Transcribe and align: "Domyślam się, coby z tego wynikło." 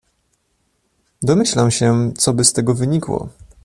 "Domyślam 1.21 1.71
się, 1.71 2.11
coby 2.17 2.43
z 2.43 2.53
tego 2.53 2.73
wynikło." 2.73 3.29